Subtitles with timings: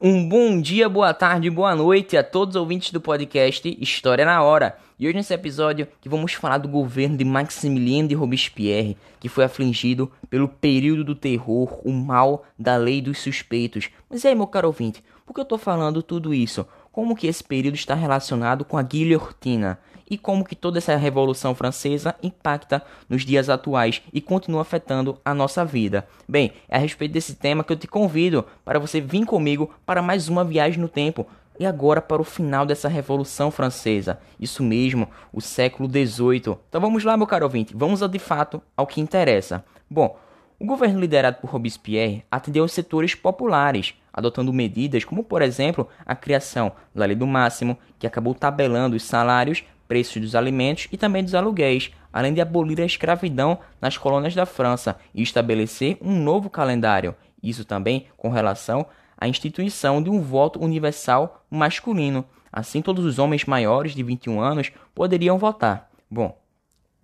[0.00, 4.40] Um bom dia, boa tarde, boa noite a todos os ouvintes do podcast História na
[4.40, 4.78] Hora.
[4.96, 9.42] E hoje nesse episódio que vamos falar do governo de Maximilien de Robespierre, que foi
[9.42, 13.90] afligido pelo período do terror, o mal da lei dos suspeitos.
[14.08, 16.64] Mas e aí, meu caro ouvinte, por que eu tô falando tudo isso?
[16.92, 19.78] Como que esse período está relacionado com a guilhotina?
[20.10, 25.34] e como que toda essa revolução francesa impacta nos dias atuais e continua afetando a
[25.34, 26.06] nossa vida.
[26.28, 30.02] Bem, é a respeito desse tema que eu te convido para você vir comigo para
[30.02, 31.26] mais uma viagem no tempo.
[31.60, 34.20] E agora para o final dessa Revolução Francesa.
[34.38, 36.56] Isso mesmo, o século XVIII.
[36.68, 39.64] Então vamos lá, meu caro ouvinte, vamos de fato ao que interessa.
[39.90, 40.16] Bom,
[40.60, 46.16] o governo liderado por Robespierre atendeu aos setores populares, adotando medidas como, por exemplo, a
[46.16, 51.22] criação da Lei do Máximo, que acabou tabelando os salários preços dos alimentos e também
[51.22, 56.50] dos aluguéis, além de abolir a escravidão nas colônias da França e estabelecer um novo
[56.50, 57.14] calendário.
[57.40, 58.86] Isso também com relação
[59.16, 62.24] à instituição de um voto universal masculino.
[62.52, 65.88] Assim, todos os homens maiores de 21 anos poderiam votar.
[66.10, 66.36] Bom,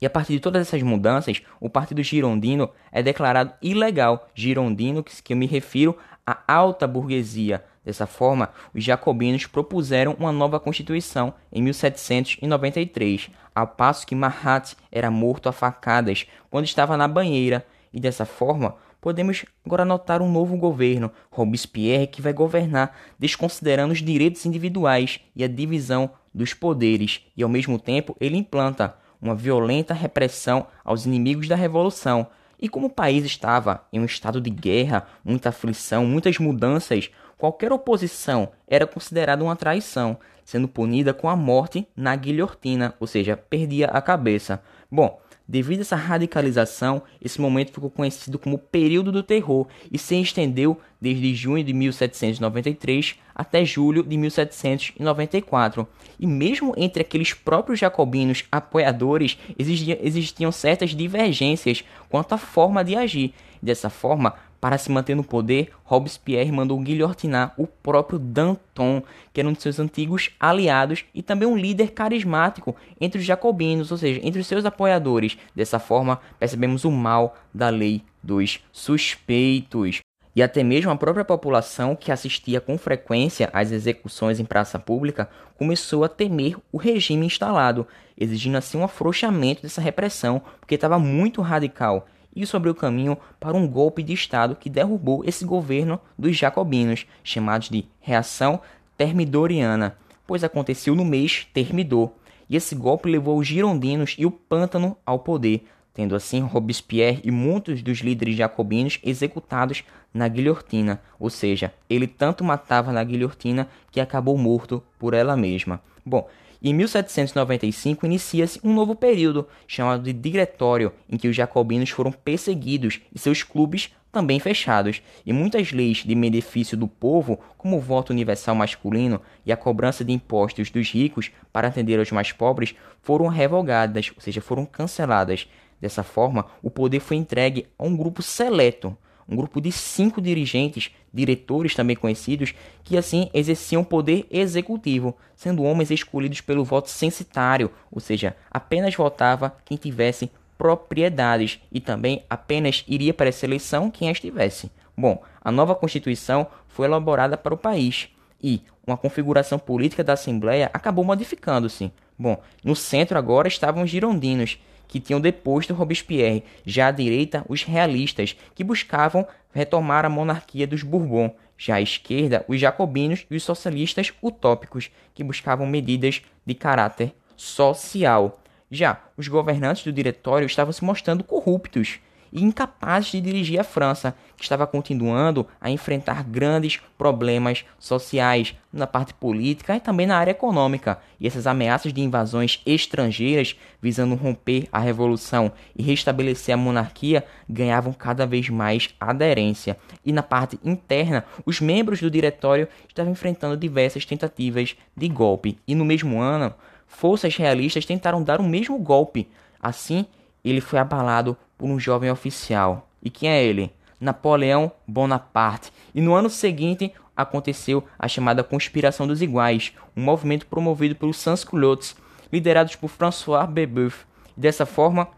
[0.00, 4.28] e a partir de todas essas mudanças, o Partido Girondino é declarado ilegal.
[4.34, 5.96] Girondino, que eu me refiro
[6.32, 14.06] à alta burguesia, Dessa forma, os jacobinos propuseram uma nova constituição em 1793, ao passo
[14.06, 19.86] que Marat era morto a facadas quando estava na banheira, e dessa forma podemos agora
[19.86, 26.10] notar um novo governo, Robespierre, que vai governar desconsiderando os direitos individuais e a divisão
[26.34, 32.26] dos poderes, e ao mesmo tempo ele implanta uma violenta repressão aos inimigos da revolução.
[32.60, 37.72] E como o país estava em um estado de guerra, muita aflição, muitas mudanças, Qualquer
[37.72, 43.86] oposição era considerada uma traição, sendo punida com a morte na guilhotina, ou seja, perdia
[43.86, 44.60] a cabeça.
[44.90, 50.20] Bom, devido a essa radicalização, esse momento ficou conhecido como período do terror e se
[50.20, 55.88] estendeu desde junho de 1793 até julho de 1794.
[56.20, 62.94] E mesmo entre aqueles próprios jacobinos apoiadores existiam, existiam certas divergências quanto à forma de
[62.94, 63.32] agir.
[63.62, 69.02] Dessa forma, para se manter no poder, Robespierre mandou guilhotinar o próprio Danton,
[69.32, 73.92] que era um de seus antigos aliados e também um líder carismático entre os jacobinos,
[73.92, 75.38] ou seja, entre os seus apoiadores.
[75.54, 80.00] Dessa forma, percebemos o mal da lei dos suspeitos.
[80.34, 85.28] E até mesmo a própria população, que assistia com frequência às execuções em praça pública,
[85.56, 87.86] começou a temer o regime instalado,
[88.16, 93.66] exigindo assim um afrouxamento dessa repressão, porque estava muito radical isso abriu caminho para um
[93.66, 98.60] golpe de Estado que derrubou esse governo dos jacobinos, chamados de Reação
[98.96, 99.96] Termidoriana,
[100.26, 102.10] pois aconteceu no mês Termidor,
[102.48, 107.30] e esse golpe levou os girondinos e o pântano ao poder, tendo assim Robespierre e
[107.30, 109.82] muitos dos líderes jacobinos executados
[110.14, 115.80] na guilhotina, ou seja, ele tanto matava na guilhotina que acabou morto por ela mesma.
[116.04, 116.28] Bom,
[116.62, 123.00] em 1795 inicia-se um novo período, chamado de Diretório, em que os jacobinos foram perseguidos
[123.14, 128.10] e seus clubes também fechados, e muitas leis de benefício do povo, como o voto
[128.10, 133.26] universal masculino e a cobrança de impostos dos ricos para atender aos mais pobres, foram
[133.28, 135.46] revogadas, ou seja, foram canceladas.
[135.80, 138.96] Dessa forma, o poder foi entregue a um grupo seleto,
[139.28, 145.90] um grupo de cinco dirigentes, diretores também conhecidos, que assim exerciam poder executivo, sendo homens
[145.90, 153.14] escolhidos pelo voto censitário, ou seja, apenas votava quem tivesse propriedades e também apenas iria
[153.14, 154.70] para essa eleição quem as tivesse.
[154.96, 158.08] Bom, a nova Constituição foi elaborada para o país
[158.42, 161.92] e uma configuração política da Assembleia acabou modificando-se.
[162.18, 164.58] Bom, no centro agora estavam os girondinos,
[164.88, 170.82] que tinham deposto Robespierre, já à direita, os realistas, que buscavam retomar a monarquia dos
[170.82, 177.12] Bourbon, já à esquerda, os jacobinos e os socialistas utópicos, que buscavam medidas de caráter
[177.36, 178.40] social.
[178.70, 182.00] Já os governantes do diretório estavam se mostrando corruptos
[182.32, 188.86] e incapazes de dirigir a França, que estava continuando a enfrentar grandes problemas sociais na
[188.86, 190.98] parte política e também na área econômica.
[191.18, 197.92] E essas ameaças de invasões estrangeiras visando romper a revolução e restabelecer a monarquia ganhavam
[197.92, 199.78] cada vez mais aderência.
[200.04, 205.58] E na parte interna, os membros do diretório estavam enfrentando diversas tentativas de golpe.
[205.66, 206.54] E no mesmo ano,
[206.86, 209.28] forças realistas tentaram dar o mesmo golpe.
[209.60, 210.06] Assim,
[210.44, 212.88] ele foi abalado por um jovem oficial.
[213.02, 213.72] E quem é ele?
[214.00, 215.72] Napoleão Bonaparte.
[215.94, 221.96] E no ano seguinte aconteceu a chamada Conspiração dos Iguais, um movimento promovido pelos sans-culottes,
[222.32, 224.06] liderados por François Babeuf.
[224.36, 225.08] Dessa forma,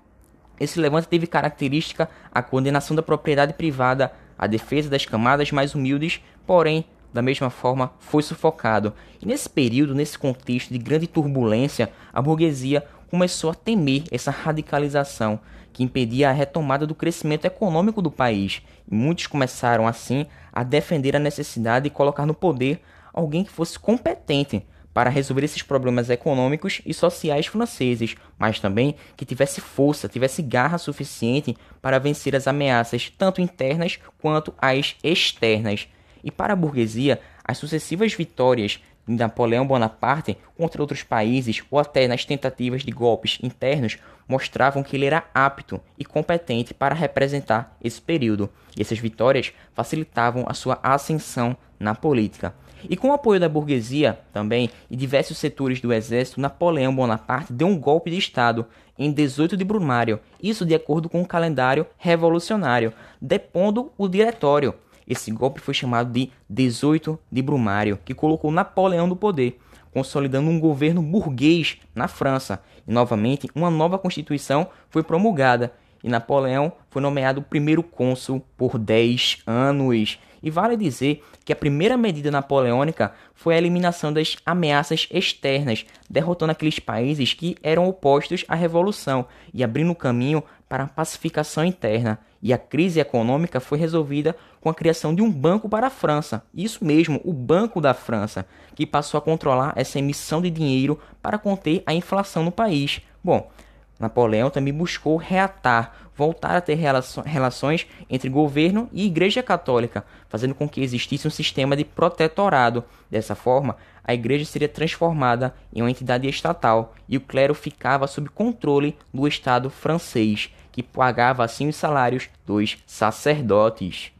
[0.59, 6.23] esse levante teve característica a condenação da propriedade privada, a defesa das camadas mais humildes,
[6.47, 8.95] porém da mesma forma, foi sufocado.
[9.21, 15.41] E nesse período, nesse contexto de grande turbulência, a burguesia começou a temer essa radicalização
[15.73, 18.63] que impedia a retomada do crescimento econômico do país.
[18.91, 22.81] E muitos começaram, assim, a defender a necessidade de colocar no poder
[23.13, 29.25] alguém que fosse competente para resolver esses problemas econômicos e sociais franceses, mas também que
[29.25, 35.89] tivesse força, tivesse garra suficiente para vencer as ameaças tanto internas quanto as externas.
[36.25, 42.07] E para a burguesia, as sucessivas vitórias de Napoleão Bonaparte contra outros países ou até
[42.07, 43.99] nas tentativas de golpes internos
[44.29, 48.49] mostravam que ele era apto e competente para representar esse período.
[48.77, 52.55] E essas vitórias facilitavam a sua ascensão na política.
[52.89, 57.67] E com o apoio da burguesia também e diversos setores do exército, Napoleão Bonaparte deu
[57.67, 58.67] um golpe de Estado
[58.99, 64.75] em 18 de Brumário, isso de acordo com o calendário revolucionário, depondo o diretório.
[65.11, 69.59] Esse golpe foi chamado de 18 de Brumário, que colocou Napoleão no poder,
[69.93, 72.63] consolidando um governo burguês na França.
[72.87, 75.73] E novamente, uma nova constituição foi promulgada
[76.05, 80.17] e Napoleão foi nomeado primeiro cônsul por 10 anos.
[80.41, 86.53] E vale dizer que a primeira medida napoleônica foi a eliminação das ameaças externas, derrotando
[86.53, 92.21] aqueles países que eram opostos à revolução e abrindo caminho para a pacificação interna.
[92.41, 96.45] E a crise econômica foi resolvida com a criação de um banco para a França.
[96.55, 98.47] Isso mesmo, o Banco da França,
[98.77, 103.01] que passou a controlar essa emissão de dinheiro para conter a inflação no país.
[103.23, 103.51] Bom,
[103.99, 106.79] Napoleão também buscou reatar, voltar a ter
[107.27, 112.85] relações entre governo e Igreja Católica, fazendo com que existisse um sistema de protetorado.
[113.11, 118.29] Dessa forma, a igreja seria transformada em uma entidade estatal e o clero ficava sob
[118.31, 124.13] controle do Estado francês, que pagava assim os salários dos sacerdotes.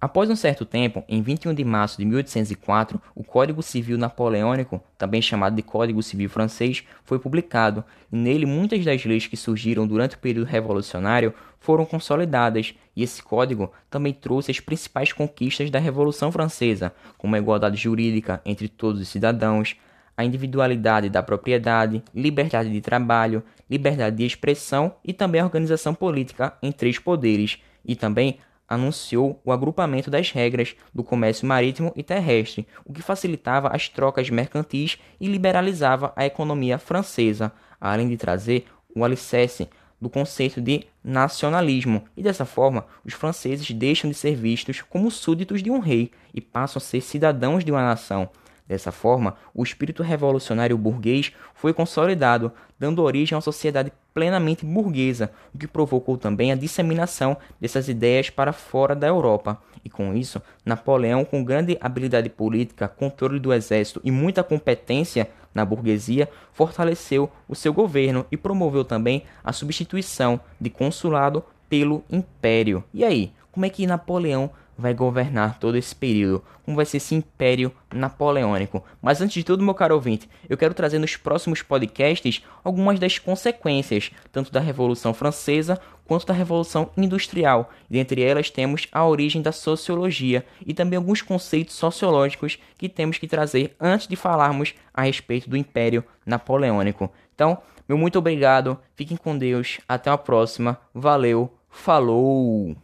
[0.00, 5.20] Após um certo tempo, em 21 de março de 1804, o Código Civil Napoleônico, também
[5.20, 10.14] chamado de Código Civil Francês, foi publicado, e nele muitas das leis que surgiram durante
[10.14, 16.30] o período revolucionário foram consolidadas, e esse código também trouxe as principais conquistas da Revolução
[16.30, 19.74] Francesa, como a igualdade jurídica entre todos os cidadãos,
[20.18, 26.58] a individualidade da propriedade, liberdade de trabalho, liberdade de expressão e também a organização política
[26.60, 32.66] em três poderes, e também anunciou o agrupamento das regras do comércio marítimo e terrestre,
[32.84, 39.04] o que facilitava as trocas mercantis e liberalizava a economia francesa, além de trazer o
[39.04, 39.68] alicerce
[40.00, 45.62] do conceito de nacionalismo, e dessa forma os franceses deixam de ser vistos como súditos
[45.62, 48.28] de um rei e passam a ser cidadãos de uma nação.
[48.68, 55.32] Dessa forma, o espírito revolucionário burguês foi consolidado, dando origem a uma sociedade plenamente burguesa,
[55.54, 59.58] o que provocou também a disseminação dessas ideias para fora da Europa.
[59.82, 65.64] E com isso, Napoleão, com grande habilidade política, controle do exército e muita competência na
[65.64, 72.84] burguesia, fortaleceu o seu governo e promoveu também a substituição de consulado pelo império.
[72.92, 77.14] E aí, como é que Napoleão vai governar todo esse período, como vai ser esse
[77.14, 78.84] império napoleônico.
[79.02, 83.18] Mas antes de tudo, meu caro ouvinte, eu quero trazer nos próximos podcasts algumas das
[83.18, 87.70] consequências, tanto da Revolução Francesa quanto da Revolução Industrial.
[87.90, 93.26] Dentre elas temos a origem da sociologia e também alguns conceitos sociológicos que temos que
[93.26, 97.12] trazer antes de falarmos a respeito do Império Napoleônico.
[97.34, 97.58] Então,
[97.88, 102.76] meu muito obrigado, fiquem com Deus, até a próxima, valeu, falou!